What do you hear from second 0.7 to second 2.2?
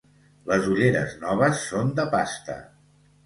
ulleres noves són de